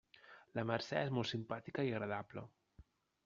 [0.59, 2.45] La Mercè és molt simpàtica i agradable.